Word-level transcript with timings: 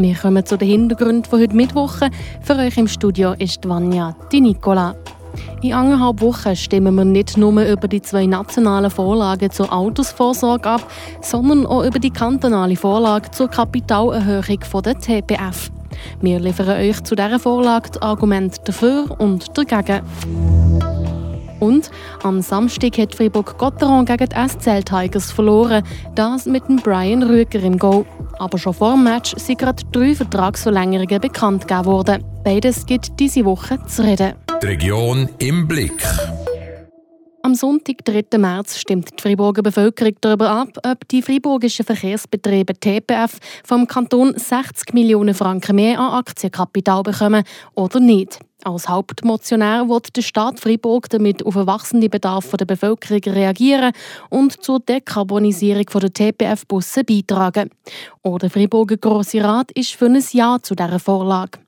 Wir 0.00 0.14
kommen 0.14 0.46
zu 0.46 0.56
den 0.56 0.68
Hintergründen 0.68 1.24
von 1.24 1.40
heute 1.40 1.56
Mittwoch. 1.56 1.96
Für 2.42 2.54
euch 2.54 2.78
im 2.78 2.86
Studio 2.86 3.32
ist 3.36 3.68
Vanja 3.68 4.14
Di 4.30 4.40
Nicola. 4.40 4.94
In 5.60 5.72
anderthalb 5.72 6.20
Wochen 6.20 6.54
stimmen 6.54 6.94
wir 6.94 7.04
nicht 7.04 7.36
nur 7.36 7.60
über 7.64 7.88
die 7.88 8.00
zwei 8.00 8.26
nationalen 8.26 8.92
Vorlagen 8.92 9.50
zur 9.50 9.72
Altersvorsorge 9.72 10.68
ab, 10.68 10.88
sondern 11.20 11.66
auch 11.66 11.82
über 11.82 11.98
die 11.98 12.12
kantonale 12.12 12.76
Vorlage 12.76 13.32
zur 13.32 13.48
Kapitalerhöhung 13.48 14.60
der 14.84 14.98
TPF. 15.00 15.72
Wir 16.20 16.38
liefern 16.38 16.68
euch 16.68 17.02
zu 17.02 17.16
dieser 17.16 17.40
Vorlage 17.40 17.90
die 17.90 18.00
Argumente 18.00 18.60
dafür 18.64 19.16
und 19.18 19.58
dagegen. 19.58 20.02
Und 21.60 21.90
am 22.22 22.40
Samstag 22.40 22.98
hat 22.98 23.14
Fribourg-Gotteron 23.14 24.04
gegen 24.04 24.28
die 24.28 24.48
SCL 24.48 24.82
Tigers 24.82 25.32
verloren. 25.32 25.82
Das 26.14 26.46
mit 26.46 26.66
dem 26.68 26.76
Brian 26.76 27.22
Rüger 27.22 27.60
im 27.60 27.78
Goal. 27.78 28.04
Aber 28.38 28.58
schon 28.58 28.74
vor 28.74 28.92
dem 28.92 29.04
Match 29.04 29.34
sind 29.36 29.58
gerade 29.58 29.82
drei 29.92 30.14
Vertragsverlängerungen 30.14 31.20
bekannt 31.20 31.66
gegeben 31.66 31.86
worden. 31.86 32.24
Beides 32.44 32.86
gibt 32.86 33.18
diese 33.18 33.44
Woche 33.44 33.78
zu 33.86 34.04
reden. 34.04 34.34
Die 34.62 34.66
Region 34.66 35.28
im 35.38 35.66
Blick. 35.66 36.02
Am 37.42 37.54
Sonntag, 37.54 38.04
3. 38.04 38.36
März, 38.36 38.78
stimmt 38.78 39.10
die 39.18 39.22
Freiburger 39.22 39.62
Bevölkerung 39.62 40.14
darüber 40.20 40.50
ab, 40.50 40.68
ob 40.84 41.08
die 41.08 41.22
freiburgischen 41.22 41.84
Verkehrsbetriebe 41.84 42.74
TPF 42.74 43.38
vom 43.64 43.86
Kanton 43.86 44.34
60 44.36 44.92
Millionen 44.92 45.34
Franken 45.34 45.76
mehr 45.76 45.98
an 45.98 46.18
Aktienkapital 46.18 47.02
bekommen 47.02 47.44
oder 47.74 48.00
nicht. 48.00 48.40
Als 48.68 48.88
Hauptmotionär 48.88 49.88
wird 49.88 50.14
der 50.14 50.22
Staat 50.22 50.60
Freiburg 50.60 51.08
damit 51.08 51.44
auf 51.46 51.54
den 51.54 51.66
wachsenden 51.66 52.10
Bedarf 52.10 52.50
der 52.50 52.66
Bevölkerung 52.66 53.22
reagieren 53.32 53.92
und 54.28 54.62
zur 54.62 54.80
Dekarbonisierung 54.80 55.86
der 55.86 56.12
TPF-Busse 56.12 57.02
beitragen. 57.02 57.70
Auch 58.22 58.38
der 58.38 58.50
Freiburger 58.50 58.98
Grosse 58.98 59.42
Rat 59.42 59.72
ist 59.72 59.94
für 59.94 60.06
ein 60.06 60.22
Ja 60.32 60.58
zu 60.60 60.74
dieser 60.74 60.98
Vorlage. 60.98 61.60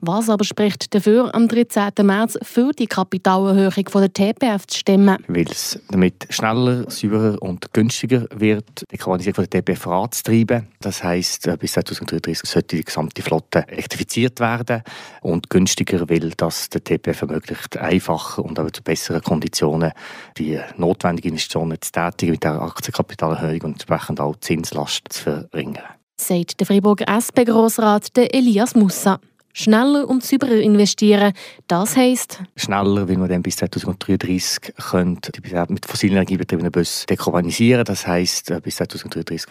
Was 0.00 0.28
aber 0.28 0.44
spricht 0.44 0.94
dafür, 0.94 1.34
am 1.34 1.48
13. 1.48 1.92
März 2.02 2.38
für 2.42 2.72
die 2.72 2.86
Kapitalerhöhung 2.86 3.84
der 3.94 4.12
TPF 4.12 4.66
zu 4.66 4.78
stimmen? 4.78 5.16
Weil 5.28 5.50
es 5.50 5.80
damit 5.88 6.26
schneller, 6.30 6.90
sauberer 6.90 7.40
und 7.40 7.72
günstiger 7.72 8.26
wird, 8.34 8.84
die 8.90 8.96
Karbonisierung 8.96 9.48
der 9.48 9.64
TPF 9.64 9.82
voranzutreiben. 9.82 10.68
Das 10.80 11.02
heisst, 11.02 11.46
äh, 11.46 11.56
bis 11.56 11.72
2033 11.72 12.48
sollte 12.48 12.76
die 12.76 12.84
gesamte 12.84 13.22
Flotte 13.22 13.66
elektrifiziert 13.68 14.40
werden 14.40 14.82
und 15.22 15.48
günstiger, 15.50 16.08
weil 16.08 16.30
das 16.36 16.68
der 16.68 16.84
TPF 16.84 17.22
ermöglicht, 17.22 17.76
einfacher 17.76 18.44
und 18.44 18.58
auch 18.58 18.70
zu 18.70 18.82
besseren 18.82 19.22
Konditionen 19.22 19.92
die 20.36 20.58
notwendigen 20.76 21.28
Investitionen 21.28 21.78
zu 21.80 21.92
tätigen 21.92 22.32
mit 22.32 22.44
der 22.44 22.60
Aktienkapitalerhöhung 22.60 23.60
und 23.62 23.72
entsprechend 23.72 24.20
auch 24.20 24.34
die 24.36 24.40
Zinslast 24.40 25.04
zu 25.10 25.22
verringern. 25.22 25.84
Sagt 26.16 26.60
der 26.60 26.66
Freiburger 26.66 27.08
SP-Grossrat 27.08 28.10
Elias 28.16 28.74
Mussa. 28.74 29.18
Schneller 29.56 30.08
und 30.08 30.24
sauberer 30.24 30.60
investieren, 30.60 31.32
das 31.68 31.96
heisst... 31.96 32.42
Schneller, 32.56 33.08
weil 33.08 33.16
wir 33.16 33.28
dann 33.28 33.40
bis 33.40 33.56
2033 33.56 34.74
können 34.90 35.20
mit 35.68 35.86
fossilen 35.86 36.16
Energie 36.16 36.36
betriebenen 36.36 36.72
Busse 36.72 37.06
dekarbonisieren 37.06 37.84
Das 37.84 38.04
heisst, 38.04 38.50
äh, 38.50 38.60
bis 38.60 38.76
2033 38.76 39.48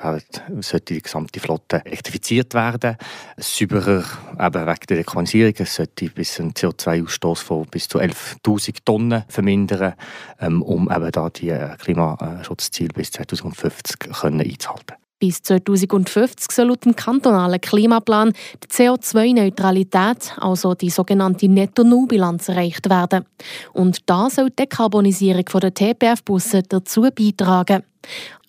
sollte 0.59 0.93
die 0.93 1.01
gesamte 1.01 1.39
Flotte 1.39 1.85
elektrifiziert 1.85 2.53
werden. 2.53 2.97
Sauberer, 3.37 4.03
eben 4.33 4.67
wegen 4.67 4.85
der 4.89 4.97
Dekarbonisierung, 4.97 5.53
es 5.57 5.75
sollte 5.75 6.09
bis 6.09 6.37
einen 6.37 6.51
CO2-Ausstoß 6.51 7.41
von 7.41 7.65
bis 7.67 7.87
zu 7.87 7.99
11'000 7.99 8.75
Tonnen 8.83 9.23
vermindern, 9.29 9.93
ähm, 10.41 10.61
um 10.63 10.91
eben 10.91 11.11
da 11.11 11.29
die 11.29 11.49
äh, 11.49 11.77
Klimaschutzziele 11.77 12.89
bis 12.93 13.11
2050 13.11 13.99
können 13.99 14.41
einzuhalten. 14.41 15.02
Bis 15.23 15.41
2050 15.41 16.51
soll 16.51 16.67
laut 16.67 16.83
dem 16.83 16.97
kantonalen 16.97 17.61
Klimaplan 17.61 18.33
die 18.61 18.67
CO2-Neutralität, 18.67 20.33
also 20.35 20.73
die 20.73 20.89
sogenannte 20.89 21.47
Netto-Null-Bilanz, 21.47 22.49
erreicht 22.49 22.89
werden. 22.89 23.23
Und 23.71 24.01
da 24.09 24.29
soll 24.29 24.49
die 24.49 24.57
Dekarbonisierung 24.57 25.45
der 25.45 25.73
TPF-Busse 25.73 26.63
dazu 26.63 27.03
beitragen. 27.03 27.83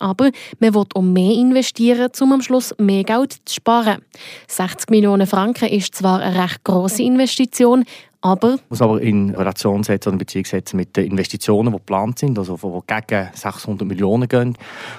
Aber 0.01 0.33
man 0.59 0.75
will 0.75 0.85
auch 0.95 1.01
mehr 1.01 1.35
investieren, 1.35 2.11
um 2.21 2.33
am 2.33 2.43
Schluss 2.43 2.75
mehr 2.79 3.05
Geld 3.05 3.37
zu 3.45 3.55
sparen. 3.55 4.03
60 4.49 4.91
Millionen 4.91 5.29
Franken 5.29 5.69
ist 5.69 5.95
zwar 5.95 6.23
eine 6.23 6.43
recht 6.43 6.65
grosse 6.65 7.05
Investition, 7.05 7.85
aber 8.25 8.59
muss 8.71 8.81
aber 8.81 9.03
in 9.03 9.35
Relation 9.35 9.83
setzen 9.85 10.09
und 10.09 10.19
Beziehung 10.19 10.47
setzen 10.47 10.79
mit 10.79 10.97
den 10.97 11.11
Investitionen, 11.11 11.71
die 11.73 11.79
geplant 11.79 12.19
sind, 12.19 12.39
also 12.39 12.57
die 12.57 12.95
gegen 13.07 13.29
600 13.35 13.87
Millionen 13.87 14.27
gehen. 14.27 14.57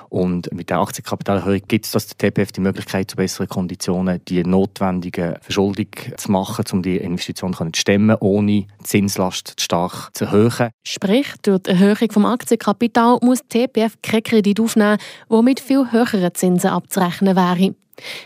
Und 0.10 0.54
mit 0.54 0.70
der 0.70 0.80
Aktienkapitalerhöhung 0.80 1.62
gibt 1.68 1.86
es 1.86 1.92
das 1.92 2.06
der 2.06 2.32
TPF 2.32 2.52
die 2.52 2.62
Möglichkeit, 2.62 3.10
zu 3.10 3.18
besseren 3.18 3.50
Konditionen 3.50 4.22
die 4.28 4.44
notwendige 4.44 5.40
Verschuldung 5.42 5.88
zu 6.18 6.32
machen, 6.32 6.66
um 6.72 6.84
die 6.84 6.98
Investitionen 6.98 7.56
zu 7.56 7.80
stemmen, 7.82 8.16
ohne 8.20 8.52
die 8.52 8.68
Zinslast 8.84 9.60
stark 9.60 10.12
zu 10.14 10.26
erhöhen. 10.26 10.70
Sprich, 10.86 11.34
durch 11.42 11.64
die 11.64 11.72
Erhöhung 11.72 11.96
des 11.96 12.26
Aktienkapitals 12.26 13.24
muss 13.24 13.40
die 13.52 13.66
TPF 13.66 13.96
keinen 14.04 14.22
Kredit 14.22 14.60
aufnehmen, 14.60 15.00
der 15.32 15.42
mit 15.42 15.60
viel 15.60 15.92
höheren 15.92 16.34
Zinsen 16.36 16.70
abzurechnen 16.70 17.36
wäre. 17.36 17.74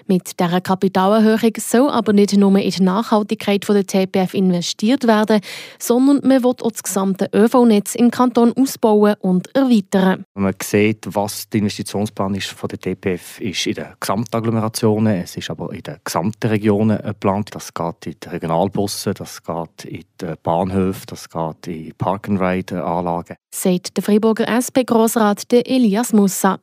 Mit 0.07 0.40
dieser 0.40 0.62
Kapitalerhöhung 0.62 1.53
soll 1.57 1.90
aber 1.90 2.13
nicht 2.13 2.35
nur 2.35 2.57
in 2.57 2.69
die 2.69 2.84
Nachhaltigkeit 2.84 3.68
der 3.68 3.85
TPF 3.85 4.34
investiert 4.34 5.06
werden, 5.07 5.41
sondern 5.78 6.28
man 6.28 6.44
will 6.44 6.52
auch 6.62 6.72
das 6.72 6.84
gesamte 6.84 7.30
ÖV-Netz 7.34 7.96
im 7.96 8.12
Kanton 8.12 8.53
ausbauen 8.53 9.16
und 9.19 9.53
erweitern. 9.56 10.25
Wenn 10.34 10.44
man 10.44 10.56
sieht, 10.62 11.06
was 11.08 11.50
der 11.50 11.59
Investitionsplan 11.59 12.35
ist 12.35 12.47
von 12.47 12.69
der 12.69 12.79
TPF, 12.79 13.40
ist 13.40 13.68
in 13.68 13.75
den 13.75 13.88
Gesamtagglomerationen, 14.00 15.22
es 15.22 15.38
ist 15.38 15.50
aber 15.50 15.72
in 15.74 15.84
den 15.84 15.97
gesamten 16.03 16.47
Regionen 16.47 16.97
geplant. 17.02 17.50
Das 17.53 17.74
geht 17.74 18.06
in 18.06 18.16
die 18.24 18.29
Regionalbusse, 18.29 19.13
das 19.13 19.44
geht 19.44 19.85
in 19.85 20.03
die 20.22 20.34
Bahnhöfe, 20.41 21.06
das 21.08 21.29
geht 21.29 21.68
in 21.68 21.94
Park-and-Ride-Anlagen. 21.97 23.35
Sagt 23.53 23.97
der 23.97 24.03
Freiburger 24.03 24.47
SP-Grossrat 24.47 25.46
Elias 25.52 26.13
Mussa. 26.13 26.59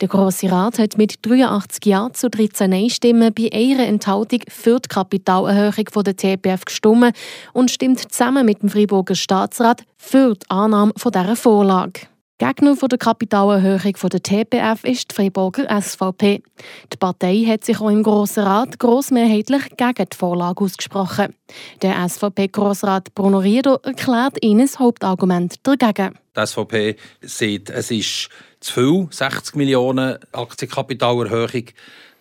Der 0.00 0.08
Grosse 0.08 0.50
Rat 0.50 0.78
hat 0.78 0.98
mit 0.98 1.26
83 1.26 1.84
Ja 1.86 2.10
zu 2.12 2.30
13 2.30 2.70
Nein-Stimmen 2.70 3.32
bei 3.34 3.50
einer 3.52 3.86
Enthaltung 3.86 4.40
für 4.48 4.80
die 4.80 4.88
Kapitalerhöhung 4.88 6.04
der 6.04 6.16
TPF 6.16 6.64
gestimmt 6.64 7.16
und 7.52 7.70
stimmt 7.70 8.00
zusammen 8.12 8.46
mit 8.46 8.62
dem 8.62 8.68
Freiburger 8.68 9.14
Staatsrat 9.14 9.84
für 9.96 10.34
die 10.34 10.50
Annahme 10.50 10.92
dieser 10.94 11.36
Vorlage. 11.36 12.10
Gegner 12.40 12.74
der 12.74 12.96
Kapitalerhöhung 12.96 14.10
der 14.10 14.22
TPF 14.22 14.84
ist 14.84 15.10
die 15.10 15.14
Freiburger 15.14 15.68
SVP. 15.82 16.42
Die 16.90 16.96
Partei 16.96 17.44
hat 17.46 17.66
sich 17.66 17.78
auch 17.82 17.90
im 17.90 18.02
Grossen 18.02 18.44
Rat 18.44 18.78
grossmehrheitlich 18.78 19.76
gegen 19.76 20.08
die 20.10 20.16
Vorlage 20.16 20.64
ausgesprochen. 20.64 21.34
Der 21.82 22.08
SVP-Grossrat 22.08 23.14
Bruno 23.14 23.40
Riedo 23.40 23.74
erklärt 23.82 24.42
Ihnen 24.42 24.60
das 24.66 24.78
Hauptargument 24.78 25.56
dagegen. 25.64 26.14
Die 26.34 26.46
SVP 26.46 26.96
sieht, 27.20 27.68
es 27.68 27.90
ist 27.90 28.30
zu 28.60 28.72
viel, 28.74 29.08
60 29.10 29.56
Millionen 29.56 30.18
Aktienkapitalerhöhung, 30.32 31.64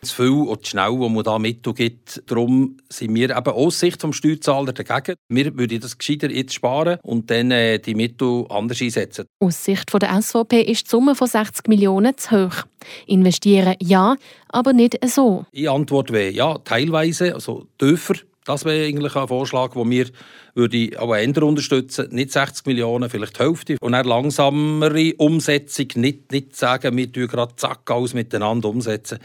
zu 0.01 0.15
viel 0.15 0.47
und 0.47 0.65
zu 0.65 0.71
schnell, 0.71 0.91
wo 0.91 1.09
man 1.09 1.23
da 1.23 1.37
Mittel 1.37 1.73
gibt. 1.73 2.23
Darum 2.27 2.77
sind 2.87 3.13
wir 3.15 3.35
eben 3.35 3.53
aus 3.53 3.79
Sicht 3.79 4.01
des 4.01 4.15
Steuerzahler 4.15 4.71
dagegen. 4.71 5.15
Wir 5.27 5.57
würden 5.57 5.79
das 5.81 5.97
gescheiter 5.97 6.31
jetzt 6.31 6.53
sparen 6.53 6.99
und 7.03 7.29
dann 7.29 7.51
äh, 7.51 7.79
die 7.79 7.95
Mittel 7.95 8.45
anders 8.49 8.81
einsetzen. 8.81 9.25
Aus 9.39 9.63
Sicht 9.63 9.91
der 9.93 10.21
SVP 10.21 10.61
ist 10.61 10.85
die 10.85 10.89
Summe 10.89 11.15
von 11.15 11.27
60 11.27 11.67
Millionen 11.67 12.17
zu 12.17 12.47
hoch. 12.47 12.63
Investieren 13.07 13.75
ja, 13.81 14.15
aber 14.47 14.73
nicht 14.73 14.97
so. 15.09 15.45
Die 15.53 15.67
Antwort 15.67 16.11
wäre 16.11 16.31
ja, 16.31 16.57
teilweise, 16.59 17.33
also 17.33 17.67
tiefer. 17.77 18.15
Das 18.49 18.65
wäre 18.65 18.87
eigentlich 18.87 19.15
ein 19.15 19.27
Vorschlag, 19.27 19.73
den 19.73 19.91
wir 19.91 20.07
würde 20.55 20.99
auch 20.99 21.13
ändern 21.13 21.43
unterstützen. 21.43 22.07
Nicht 22.09 22.31
60 22.31 22.65
Millionen, 22.65 23.07
vielleicht 23.07 23.37
die 23.37 23.43
Hälfte. 23.43 23.77
Und 23.79 23.93
eine 23.93 24.09
langsamere 24.09 25.13
Umsetzung. 25.17 25.85
Nicht, 25.97 26.31
nicht 26.31 26.55
sagen, 26.55 26.97
wir 26.97 27.11
tun 27.11 27.27
gerade 27.27 27.55
zack 27.57 27.91
alles 27.91 28.15
miteinander 28.15 28.69
umsetzen. 28.69 29.19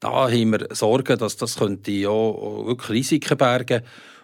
Da 0.00 0.28
haben 0.28 0.50
wir 0.50 0.66
Sorgen, 0.72 1.16
dass 1.16 1.36
das 1.36 1.54
könnte 1.54 1.92
ja 1.92 2.10
wirklich 2.10 2.90
Risiken 2.90 3.38
bergen 3.38 3.82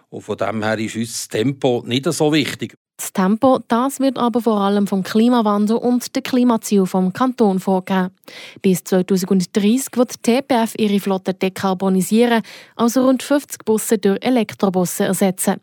und 0.09 0.21
von 0.21 0.35
dem 0.35 0.61
her 0.61 0.77
ist 0.79 0.97
uns 0.97 1.13
das 1.13 1.27
Tempo 1.29 1.81
nicht 1.87 2.03
so 2.11 2.33
wichtig. 2.33 2.75
Das 3.01 3.13
Tempo 3.13 3.59
das 3.67 3.99
wird 3.99 4.19
aber 4.19 4.41
vor 4.41 4.61
allem 4.61 4.85
vom 4.85 5.01
Klimawandel 5.01 5.77
und 5.77 6.15
den 6.15 6.21
Klimaziel 6.21 6.85
vom 6.85 7.11
Kanton 7.11 7.59
vorgegeben. 7.59 8.11
Bis 8.61 8.83
2030 8.83 9.87
wird 9.95 10.13
die 10.13 10.33
TPF 10.39 10.75
ihre 10.77 10.99
Flotte 10.99 11.33
dekarbonisieren, 11.33 12.43
also 12.75 13.07
rund 13.07 13.23
50 13.23 13.65
Busse 13.65 13.97
durch 13.97 14.19
Elektrobusse 14.21 15.05
ersetzen. 15.05 15.55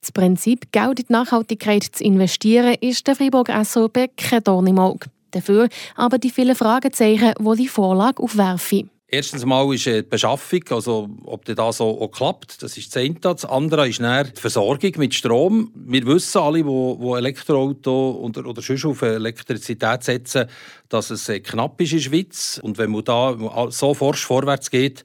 Das 0.00 0.10
Prinzip, 0.10 0.72
Geld 0.72 0.98
in 0.98 1.06
die 1.06 1.12
Nachhaltigkeit 1.12 1.84
zu 1.84 2.02
investieren, 2.02 2.74
ist 2.80 3.06
der 3.06 3.14
Freiburger 3.14 3.64
SOP 3.64 4.10
kein 4.16 4.42
Dorn 4.42 4.66
im 4.66 4.80
Auge. 4.80 5.06
Dafür 5.30 5.68
aber 5.94 6.18
die 6.18 6.30
vielen 6.30 6.56
Fragezeichen, 6.56 7.34
die 7.38 7.56
die 7.56 7.68
Vorlage 7.68 8.20
aufwerfen. 8.20 8.90
Erstens 9.12 9.44
mal 9.44 9.74
ist 9.74 9.86
die 9.86 10.02
Beschaffung, 10.02 10.60
also 10.70 11.08
ob 11.24 11.44
das 11.44 11.78
so 11.78 12.00
auch 12.00 12.12
klappt, 12.12 12.62
das 12.62 12.76
ist 12.76 12.94
das 12.94 13.02
eine. 13.02 13.14
Das 13.14 13.44
andere 13.44 13.88
ist 13.88 13.98
die 13.98 14.40
Versorgung 14.40 14.92
mit 14.98 15.14
Strom. 15.14 15.72
Wir 15.74 16.06
wissen 16.06 16.38
alle, 16.38 16.62
die 16.62 17.18
Elektroauto 17.18 18.12
oder, 18.22 18.46
oder 18.46 18.62
sonst 18.62 18.84
auf 18.84 19.02
Elektrizität 19.02 20.04
setzen, 20.04 20.46
dass 20.88 21.10
es 21.10 21.26
knapp 21.42 21.80
ist 21.80 21.90
in 21.90 21.98
der 21.98 22.04
Schweiz. 22.04 22.60
Und 22.62 22.78
wenn 22.78 22.92
man 22.92 23.02
da 23.02 23.36
so 23.70 23.94
forsch 23.94 24.24
vorwärts 24.24 24.70
geht, 24.70 25.04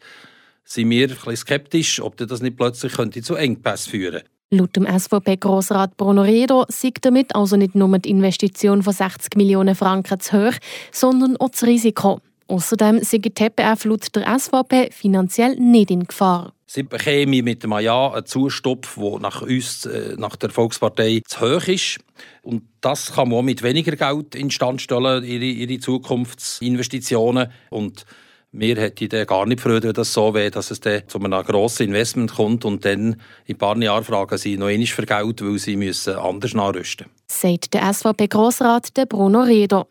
sind 0.64 0.92
wir 0.92 1.10
ein 1.10 1.16
bisschen 1.16 1.38
skeptisch, 1.38 2.00
ob 2.00 2.16
das 2.18 2.42
nicht 2.42 2.58
plötzlich 2.58 2.94
könnte 2.94 3.24
zu 3.24 3.34
Engpässen 3.34 3.90
führen 3.90 4.22
könnte. 4.22 4.30
Laut 4.52 4.76
dem 4.76 4.86
SVP-Grossrat 4.86 5.98
Bruno 5.98 6.22
Redo 6.22 6.66
sieht 6.70 7.04
damit 7.04 7.36
also 7.36 7.58
nicht 7.58 7.74
nur 7.74 7.98
die 7.98 8.12
Investition 8.12 8.84
von 8.84 8.94
60 8.94 9.36
Millionen 9.36 9.74
Franken 9.74 10.20
zu 10.20 10.48
hoch, 10.48 10.54
sondern 10.92 11.36
auch 11.38 11.50
das 11.50 11.64
Risiko. 11.64 12.22
Außerdem 12.48 13.04
sei 13.04 13.18
die 13.18 13.32
TPF 13.32 13.86
laut 13.86 14.16
der 14.16 14.40
SVP 14.40 14.92
finanziell 14.92 15.56
nicht 15.56 15.90
in 15.90 16.06
Gefahr. 16.06 16.54
Sie 16.68 16.84
bekäme 16.84 17.42
mit 17.42 17.64
dem 17.64 17.72
Ja 17.80 18.12
einen 18.12 18.26
Zustopf, 18.26 18.96
der 18.96 19.20
nach 19.20 19.42
uns, 19.42 19.86
äh, 19.86 20.16
nach 20.18 20.36
der 20.36 20.50
Volkspartei, 20.50 21.22
zu 21.26 21.42
hoch 21.42 21.68
ist. 21.68 22.00
Und 22.42 22.64
das 22.82 23.14
kann 23.14 23.30
man 23.30 23.40
auch 23.40 23.44
mit 23.44 23.64
weniger 23.64 23.96
Geld 23.96 24.36
instand 24.36 24.82
stellen, 24.82 25.24
ihre, 25.24 25.46
ihre 25.46 25.80
Zukunftsinvestitionen. 25.80 27.52
Und 27.70 28.06
mir 28.52 28.76
hätte 28.78 29.06
ich 29.06 29.28
gar 29.28 29.46
nicht 29.46 29.62
Freude, 29.62 29.90
wenn 29.90 29.94
das 29.94 30.14
so 30.14 30.34
wäre, 30.34 30.50
dass 30.50 30.72
es 30.72 30.80
dann 30.80 31.08
zu 31.08 31.20
einem 31.20 31.44
grossen 31.44 31.88
Investment 31.88 32.34
kommt 32.34 32.66
und 32.66 32.86
dann 32.86 33.22
in 33.46 33.56
ein 33.56 33.58
paar 33.58 33.78
Jahren 33.78 34.04
fragen 34.04 34.38
sie 34.38 34.58
noch 34.58 34.68
einmal 34.68 34.88
für 34.88 35.06
Geld, 35.06 35.42
weil 35.42 35.60
sie 35.60 35.76
müssen 35.76 36.16
anders 36.16 36.54
nachrüsten 36.54 37.08
müssen. 37.08 37.22
Sagt 37.28 37.74
der 37.74 37.94
SVP-Grossrat 37.94 38.92
Bruno 39.10 39.42
Redo. 39.42 39.88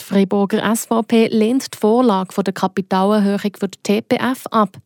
Die 0.00 0.04
Freiburger 0.04 0.74
SVP 0.74 1.28
lehnt 1.28 1.74
die 1.74 1.78
Vorlage 1.78 2.42
der 2.42 2.54
Kapitalerhöhung 2.54 3.52
für 3.58 3.68
die 3.68 3.78
TPF 3.82 4.46
ab. 4.50 4.76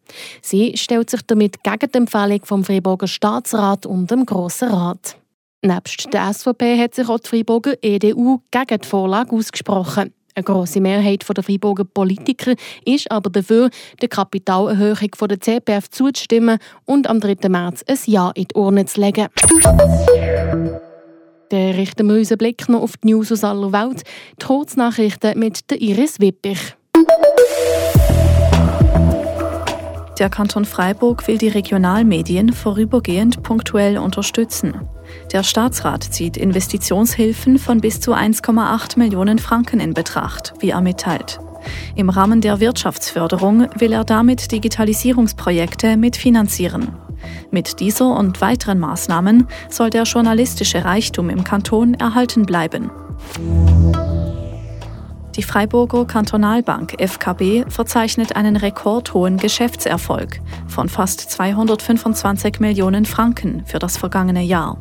Sie 0.43 0.77
stellt 0.77 1.11
sich 1.11 1.23
damit 1.27 1.63
gegen 1.63 1.93
die 1.93 1.99
Empfehlung 1.99 2.45
vom 2.45 2.65
Freiburger 2.65 3.09
Staatsrat 3.09 3.87
und 3.87 4.11
dem 4.11 4.27
Grossen 4.27 4.69
Rat. 4.69 5.17
Nebst 5.63 6.13
der 6.13 6.33
SVP 6.33 6.79
hat 6.79 6.95
sich 6.95 7.09
auch 7.09 7.19
die 7.19 7.29
Freiburger 7.29 7.75
EDU 7.83 8.41
gegen 8.51 8.81
die 8.81 8.89
Vorlage 8.89 9.35
ausgesprochen. 9.35 10.13
Eine 10.39 10.45
grosse 10.45 10.81
Mehrheit 10.81 11.25
der 11.29 11.43
Freiburger 11.43 11.83
Politiker 11.83 12.55
ist 12.85 13.11
aber 13.11 13.29
dafür, 13.29 13.71
der 14.01 14.09
Kapitalerhöhung 14.09 15.11
der 15.29 15.41
CPF 15.41 15.91
zuzustimmen 15.91 16.59
und 16.85 17.09
am 17.09 17.19
3. 17.19 17.49
März 17.49 17.83
ein 17.89 17.99
Ja 18.07 18.31
in 18.37 18.45
die 18.45 18.55
Urne 18.55 18.87
zu 18.87 19.01
legen. 19.01 19.27
Dann 21.50 21.71
richten 21.71 22.06
wir 22.06 22.17
unseren 22.17 22.39
Blick 22.39 22.69
noch 22.69 22.83
auf 22.83 22.97
die 22.99 23.09
News 23.09 23.33
aus 23.33 23.45
aller 23.45 23.73
Welt. 23.73 24.03
Die 24.41 24.45
Kurznachrichten 24.45 25.39
mit 25.39 25.71
der 25.71 25.81
Iris 25.81 26.21
Wippich. 26.21 26.77
Der 30.19 30.29
Kanton 30.29 30.65
Freiburg 30.65 31.29
will 31.29 31.39
die 31.39 31.49
Regionalmedien 31.49 32.53
vorübergehend 32.53 33.45
punktuell 33.45 33.99
unterstützen. 33.99 34.75
Der 35.33 35.45
Staatsrat 35.45 36.03
zieht 36.03 36.37
Investitionshilfen 36.37 37.59
von 37.59 37.81
bis 37.81 38.00
zu 38.00 38.15
1,8 38.15 38.99
Millionen 38.99 39.39
Franken 39.39 39.79
in 39.79 39.95
Betracht, 39.95 40.55
wie 40.59 40.71
er 40.71 40.81
mitteilt. 40.81 41.39
Im 41.95 42.11
Rahmen 42.11 42.41
der 42.41 42.59
Wirtschaftsförderung 42.59 43.69
will 43.79 43.93
er 43.93 44.05
damit 44.05 44.50
Digitalisierungsprojekte 44.50 45.97
mitfinanzieren. 45.97 47.08
Mit 47.51 47.81
dieser 47.81 48.17
und 48.17 48.41
weiteren 48.41 48.79
Maßnahmen 48.79 49.47
soll 49.69 49.91
der 49.91 50.05
journalistische 50.05 50.85
Reichtum 50.85 51.31
im 51.31 51.45
Kanton 51.45 51.95
erhalten 51.95 52.45
bleiben. 52.45 52.91
Die 55.39 55.45
Freiburger 55.45 56.05
Kantonalbank 56.05 57.01
FKB 57.01 57.71
verzeichnet 57.71 58.35
einen 58.35 58.57
rekordhohen 58.57 59.37
Geschäftserfolg 59.37 60.41
von 60.67 60.89
fast 60.89 61.21
225 61.31 62.59
Millionen 62.59 63.05
Franken 63.05 63.63
für 63.65 63.79
das 63.79 63.97
vergangene 63.97 64.43
Jahr. 64.43 64.79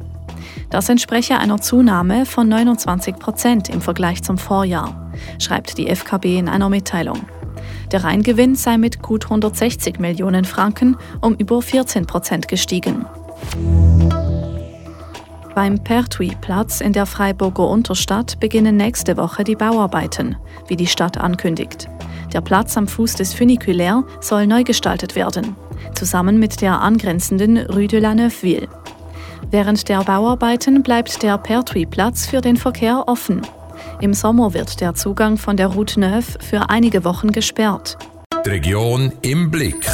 Das 0.72 0.90
entspreche 0.90 1.38
einer 1.38 1.62
Zunahme 1.62 2.26
von 2.26 2.50
29 2.50 3.18
Prozent 3.18 3.70
im 3.70 3.82
Vergleich 3.82 4.24
zum 4.24 4.40
Vorjahr, 4.40 5.12
schreibt 5.40 5.78
die 5.78 5.94
FKB 5.96 6.40
in 6.40 6.50
einer 6.50 6.70
Mitteilung. 6.70 7.20
Der 7.92 8.04
Reingewinn 8.04 8.56
sei 8.56 8.78
mit 8.78 9.02
gut 9.02 9.26
160 9.26 10.00
Millionen 10.00 10.46
Franken 10.46 10.98
um 11.22 11.36
über 11.36 11.62
14 11.62 12.06
Prozent 12.06 12.48
gestiegen. 12.48 13.06
Beim 15.56 15.84
Pertwee-Platz 15.84 16.82
in 16.82 16.94
der 16.94 17.06
Freiburger 17.06 17.68
Unterstadt 17.68 18.40
beginnen 18.40 18.78
nächste 18.78 19.18
Woche 19.18 19.44
die 19.44 19.56
Bauarbeiten, 19.56 20.36
wie 20.68 20.76
die 20.76 20.86
Stadt 20.86 21.18
ankündigt. 21.18 21.90
Der 22.34 22.42
Platz 22.42 22.78
am 22.78 22.88
Fuß 22.88 23.16
des 23.16 23.34
Funiculaire 23.34 24.04
soll 24.20 24.46
neu 24.46 24.64
gestaltet 24.64 25.16
werden, 25.16 25.56
zusammen 25.96 26.38
mit 26.38 26.62
der 26.62 26.82
angrenzenden 26.82 27.58
Rue 27.58 27.88
de 27.88 28.00
la 28.00 28.14
Neufville. 28.14 28.68
Während 29.50 29.88
der 29.88 30.04
Bauarbeiten 30.04 30.84
bleibt 30.84 31.24
der 31.24 31.38
Pertwee-Platz 31.38 32.28
für 32.28 32.42
den 32.42 32.58
Verkehr 32.58 33.06
offen. 33.08 33.42
Im 34.00 34.14
Sommer 34.14 34.54
wird 34.54 34.80
der 34.80 34.94
Zugang 34.94 35.38
von 35.38 35.58
der 35.58 35.68
Route 35.68 36.00
9 36.00 36.22
für 36.22 36.70
einige 36.70 37.04
Wochen 37.04 37.32
gesperrt. 37.32 37.98
Die 38.46 38.50
Region 38.50 39.12
im 39.22 39.50
Blick. 39.50 39.86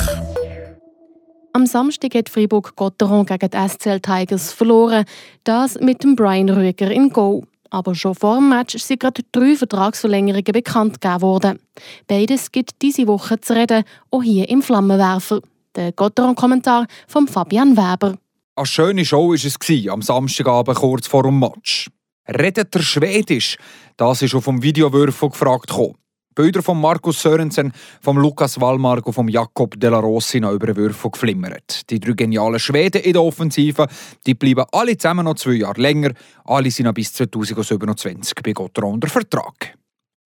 Am 1.54 1.66
Samstag 1.66 2.16
hat 2.16 2.30
Fribourg 2.30 2.76
Gotteron 2.76 3.26
gegen 3.26 3.50
die 3.50 3.70
SCL 3.70 4.00
Tigers 4.00 4.52
verloren. 4.52 5.06
Das 5.44 5.80
mit 5.80 6.04
dem 6.04 6.16
Brian 6.16 6.50
Rüger 6.50 6.92
in 6.92 7.10
Go. 7.10 7.44
Aber 7.70 7.96
schon 7.96 8.16
vor 8.16 8.36
dem 8.36 8.50
Match 8.50 8.78
sind 8.78 9.00
gerade 9.00 9.22
drei 9.32 9.56
Vertragsverlängerungen 9.56 10.52
bekannt 10.52 11.02
gegeben 11.02 11.22
worden. 11.22 11.60
Beides 12.08 12.52
gibt 12.52 12.82
diese 12.82 13.08
Woche 13.08 13.40
zu 13.40 13.56
reden, 13.56 13.84
auch 14.12 14.24
hier 14.24 14.50
im 14.50 14.62
Flammenwerfer. 14.62 15.42
Der 15.76 15.92
Gotteron-Kommentar 15.92 16.86
von 17.08 17.28
Fabian 17.28 17.76
Weber. 17.78 18.16
Eine 18.56 18.66
schöne 18.68 19.06
Show 19.06 19.30
war 19.30 19.34
es 19.34 19.88
am 19.90 20.02
Samstagabend 20.04 20.78
kurz 20.78 21.08
vor 21.08 21.24
dem 21.24 21.40
Match. 21.40 21.90
Redet 22.28 22.76
er 22.76 22.82
Schwedisch? 22.82 23.58
Das 23.98 24.22
ist 24.22 24.34
auch 24.34 24.44
vom 24.44 24.62
Videowürfel 24.62 25.30
gefragt 25.30 25.68
gekommen. 25.68 25.96
Bilder 26.36 26.64
von 26.64 26.82
Markus 26.82 27.22
Sörensen, 27.22 27.72
von 28.02 28.18
Lukas 28.18 28.60
Wallmark 28.60 29.06
und 29.06 29.14
von 29.14 29.28
Jakob 29.28 29.80
De 29.80 29.90
La 29.90 30.00
Rossi 30.00 30.40
noch 30.40 30.54
über 30.54 30.68
den 30.68 30.78
Würfel 30.78 31.12
geflimmert. 31.12 31.90
Die 31.90 32.00
drei 32.00 32.14
genialen 32.14 32.60
Schweden 32.60 33.04
in 33.04 33.14
der 33.14 33.22
Offensive, 33.22 33.88
die 34.26 34.34
bleiben 34.34 34.66
alle 34.72 34.98
zusammen 34.98 35.26
noch 35.26 35.36
zwei 35.36 35.54
Jahre 35.54 35.80
länger. 35.80 36.14
Alle 36.46 36.72
sind 36.72 36.86
noch 36.86 36.94
bis 36.94 37.14
2027 37.14 38.34
bei 38.44 38.54
Gott 38.54 38.80
unter 38.80 39.10
Vertrag. 39.10 39.78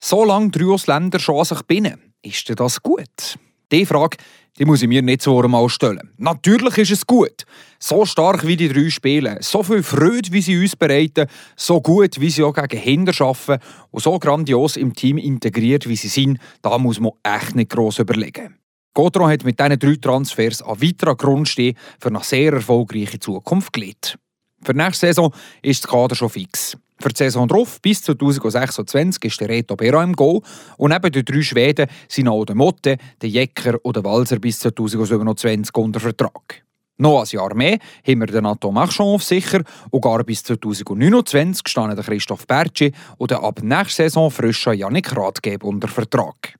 So 0.01 0.23
lange 0.23 0.51
drei 0.51 0.71
Ausländer 0.71 1.19
schon 1.19 1.39
an 1.39 1.45
sich 1.45 1.61
binnen. 1.63 2.13
Ist 2.21 2.51
das 2.57 2.81
gut? 2.81 3.37
Die 3.71 3.85
Frage 3.85 4.17
die 4.57 4.65
muss 4.65 4.81
ich 4.81 4.87
mir 4.87 5.01
nicht 5.01 5.21
so 5.21 5.41
einmal 5.41 5.69
stellen. 5.69 6.11
Natürlich 6.17 6.77
ist 6.77 6.91
es 6.91 7.07
gut. 7.07 7.45
So 7.79 8.05
stark 8.05 8.45
wie 8.45 8.57
die 8.57 8.69
drei 8.69 8.89
spielen, 8.89 9.37
so 9.41 9.63
viel 9.63 9.83
Freude, 9.83 10.31
wie 10.31 10.41
sie 10.41 10.57
uns 10.57 10.75
bereiten, 10.75 11.27
so 11.55 11.79
gut, 11.79 12.19
wie 12.19 12.29
sie 12.29 12.43
auch 12.43 12.53
gegen 12.53 12.81
Hinder 12.81 13.13
arbeiten 13.19 13.63
und 13.91 14.03
so 14.03 14.17
grandios 14.17 14.77
im 14.77 14.93
Team 14.93 15.17
integriert, 15.17 15.87
wie 15.87 15.95
sie 15.95 16.07
sind, 16.07 16.39
da 16.61 16.77
muss 16.77 16.99
man 16.99 17.11
echt 17.23 17.55
nicht 17.55 17.69
gross 17.69 17.99
überlegen. 17.99 18.55
Godron 18.93 19.29
hat 19.29 19.43
mit 19.43 19.59
diesen 19.59 19.77
drei 19.77 19.95
Transfers 19.95 20.63
an 20.63 20.81
weiterer 20.81 21.15
Grund 21.15 21.47
stehen 21.47 21.77
für 21.99 22.09
eine 22.09 22.23
sehr 22.23 22.53
erfolgreiche 22.53 23.19
Zukunft 23.19 23.71
gelegt. 23.71 24.17
Für 24.63 24.73
nächste 24.73 25.05
Saison 25.07 25.31
ist 25.61 25.83
das 25.83 25.91
Kader 25.91 26.15
schon 26.15 26.29
fix. 26.29 26.75
Für 26.99 27.09
die 27.09 27.17
Saison 27.17 27.47
drauf, 27.47 27.79
bis 27.81 28.01
2026, 28.01 29.23
ist 29.25 29.39
der 29.39 29.49
Reto 29.49 29.75
Bera 29.75 30.03
im 30.03 30.13
Goal 30.13 30.41
und 30.77 30.91
neben 30.91 31.11
den 31.11 31.25
drei 31.25 31.41
Schweden 31.41 31.87
sind 32.07 32.27
auch 32.27 32.45
der 32.45 32.55
Motte, 32.55 32.97
der 33.21 33.29
Jecker 33.29 33.77
und 33.83 33.95
der 33.95 34.03
Walser 34.03 34.39
bis 34.39 34.59
2027 34.59 35.75
unter 35.75 35.99
Vertrag. 35.99 36.63
Noch 36.99 37.21
ein 37.21 37.27
Jahr 37.29 37.53
mehr 37.53 37.77
haben 38.07 38.19
wir 38.19 38.25
den 38.25 38.43
Nathan 38.43 38.73
Marchand 38.73 39.09
auf 39.09 39.23
sicher 39.23 39.61
und 39.91 40.01
gar 40.01 40.23
bis 40.23 40.43
2029 40.43 41.67
stehen 41.67 41.95
der 41.95 42.03
Christoph 42.03 42.47
Bertschi 42.47 42.91
und 43.19 43.29
der 43.29 43.43
ab 43.43 43.61
nächster 43.61 44.03
Saison 44.03 44.31
frischer 44.31 44.73
Janik 44.73 45.15
Ratgeber 45.15 45.67
unter 45.67 45.87
Vertrag. 45.87 46.55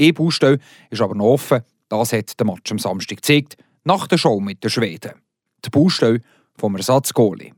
Eine 0.00 0.12
Baustelle 0.12 0.60
ist 0.90 1.02
aber 1.02 1.16
noch 1.16 1.32
offen, 1.32 1.62
das 1.88 2.12
hat 2.12 2.38
der 2.38 2.46
Match 2.46 2.70
am 2.70 2.78
Samstag 2.78 3.16
gezeigt, 3.16 3.56
nach 3.82 4.06
der 4.06 4.18
Show 4.18 4.38
mit 4.38 4.62
den 4.62 4.70
Schweden. 4.70 5.12
Die 5.64 5.70
Baustelle 5.70 6.20
vom 6.56 6.76
Ersatzgoalie. 6.76 7.52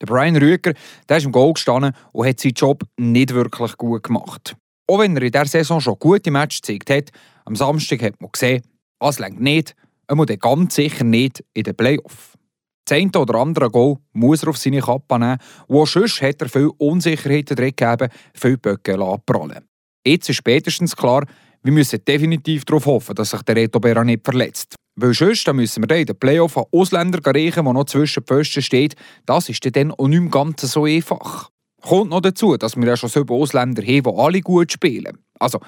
Der 0.00 0.06
Brian 0.06 0.36
Rüger 0.36 0.74
der 1.08 1.16
ist 1.16 1.24
im 1.24 1.32
Goal 1.32 1.54
gestanden 1.54 1.92
und 2.12 2.26
hat 2.26 2.40
seinen 2.40 2.52
Job 2.52 2.82
nicht 2.96 3.32
wirklich 3.32 3.76
gut 3.76 4.02
gemacht. 4.02 4.56
Auch 4.88 5.00
wenn 5.00 5.16
er 5.16 5.22
in 5.22 5.32
dieser 5.32 5.46
Saison 5.46 5.80
schon 5.80 5.98
gute 5.98 6.30
Matches 6.30 6.62
gezeigt 6.62 6.90
hat, 6.90 7.10
am 7.44 7.56
Samstag 7.56 8.02
hat 8.02 8.20
man 8.20 8.30
gesehen, 8.30 8.62
es 9.00 9.18
längt 9.18 9.40
nicht, 9.40 9.74
er 10.06 10.16
muss 10.16 10.26
ganz 10.38 10.74
sicher 10.74 11.04
nicht 11.04 11.44
in 11.54 11.64
den 11.64 11.74
Playoff. 11.74 12.36
Das 12.84 12.98
eine 12.98 13.10
oder 13.18 13.40
andere 13.40 13.68
Goal 13.68 13.96
muss 14.12 14.44
er 14.44 14.50
auf 14.50 14.58
seine 14.58 14.80
Kappe 14.80 15.18
nehmen, 15.18 15.38
und 15.66 15.76
auch 15.76 15.86
sonst 15.86 16.22
hat 16.22 16.40
er 16.40 16.48
viel 16.48 16.70
Unsicherheiten 16.78 17.56
drin 17.56 17.74
gegeben, 17.74 18.12
viel 18.32 18.56
Böcke 18.58 18.94
abprallen. 18.94 19.64
Jetzt 20.06 20.28
ist 20.28 20.36
spätestens 20.36 20.94
klar, 20.94 21.26
wir 21.64 21.72
müssen 21.72 22.04
definitiv 22.04 22.64
darauf 22.64 22.86
hoffen, 22.86 23.16
dass 23.16 23.30
sich 23.30 23.42
der 23.42 23.56
Reto 23.56 23.80
Berra 23.80 24.04
nicht 24.04 24.24
verletzt. 24.24 24.76
Weil 24.96 25.12
sonst 25.12 25.46
müssen 25.52 25.88
wir 25.88 25.96
in 25.96 26.06
den 26.06 26.18
Playoff 26.18 26.56
an 26.56 26.64
Ausländer 26.72 27.20
reichen, 27.22 27.64
der 27.64 27.72
noch 27.72 27.84
zwischen 27.84 28.22
den 28.22 28.26
Pfosten 28.26 28.62
steht. 28.62 28.94
Das 29.26 29.48
ist 29.48 29.76
dann 29.76 29.92
auch 29.92 30.08
nicht 30.08 30.20
mehr 30.20 30.30
ganz 30.30 30.62
so 30.62 30.84
einfach. 30.84 31.50
Kommt 31.82 32.10
noch 32.10 32.22
dazu, 32.22 32.56
dass 32.56 32.76
wir 32.76 32.86
ja 32.86 32.96
schon 32.96 33.10
so 33.10 33.24
Ausländer 33.28 33.82
haben, 33.82 34.02
die 34.02 34.10
alle 34.16 34.40
gut 34.40 34.72
spielen. 34.72 35.18
Also, 35.38 35.60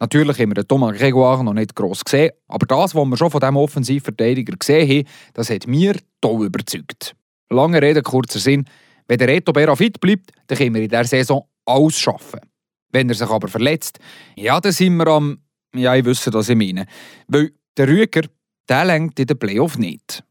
natürlich 0.00 0.38
haben 0.38 0.50
wir 0.50 0.54
den 0.54 0.68
Thomas 0.68 0.98
Gregoire 0.98 1.44
noch 1.44 1.54
nicht 1.54 1.76
gross 1.76 2.04
gesehen, 2.04 2.32
aber 2.48 2.66
das, 2.66 2.94
was 2.94 3.06
wir 3.06 3.16
schon 3.16 3.30
von 3.30 3.40
diesem 3.40 3.56
Offensivverteidiger 3.56 4.56
gesehen 4.56 4.88
haben, 4.88 5.08
das 5.34 5.48
hat 5.48 5.68
mir 5.68 5.96
toll 6.20 6.46
überzeugt. 6.46 7.14
Lange 7.50 7.80
Rede, 7.80 8.02
kurzer 8.02 8.40
Sinn. 8.40 8.64
Wenn 9.06 9.18
der 9.18 9.28
Reto 9.28 9.52
Berra 9.52 9.76
fit 9.76 10.00
bleibt, 10.00 10.32
dann 10.48 10.58
können 10.58 10.74
wir 10.74 10.82
in 10.82 10.88
dieser 10.88 11.04
Saison 11.04 11.46
alles 11.64 11.98
schaffen. 11.98 12.40
Wenn 12.90 13.08
er 13.08 13.14
sich 13.14 13.28
aber 13.28 13.48
verletzt, 13.48 13.98
ja, 14.36 14.60
dann 14.60 14.72
sind 14.72 14.96
wir 14.96 15.06
am. 15.06 15.38
Ja, 15.74 15.94
ich 15.94 16.04
wüsste, 16.04 16.32
was 16.32 16.48
ich 16.48 16.56
meine. 16.56 16.86
Weil 17.28 17.52
der 17.76 17.88
Rüger, 17.88 18.22
der 18.68 18.84
lenkt 18.84 19.18
in 19.20 19.26
den 19.26 19.38
Playoff 19.38 19.78
nicht. 19.78 20.24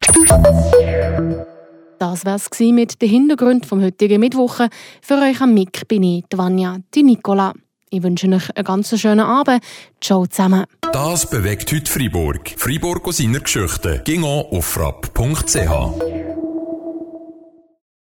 Das 1.99 2.25
war 2.25 2.35
es 2.35 2.49
mit 2.59 3.01
den 3.01 3.09
Hintergründen 3.09 3.67
vom 3.67 3.83
heutigen 3.83 4.19
Mittwoch. 4.19 4.61
Für 5.01 5.21
euch 5.21 5.39
am 5.39 5.53
Mic 5.53 5.85
bin 5.87 6.03
ich, 6.03 6.25
Vanja, 6.33 6.77
die 6.95 7.03
Nicola. 7.03 7.53
Ich 7.91 8.01
wünsche 8.01 8.27
euch 8.27 8.55
einen 8.55 8.65
ganz 8.65 8.99
schönen 8.99 9.19
Abend. 9.19 9.61
Ciao 9.99 10.25
zusammen. 10.25 10.65
Das 10.93 11.29
bewegt 11.29 11.71
heute 11.71 11.91
Freiburg. 11.91 12.53
Freiburg 12.57 13.07
aus 13.07 13.17
seiner 13.17 13.41
Geschichte. 13.41 14.01
Ging 14.05 14.23
auf 14.23 14.65
frapp.ch. 14.65 16.20